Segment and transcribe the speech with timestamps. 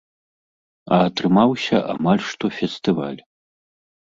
[0.97, 3.21] А атрымаўся амаль што фестываль.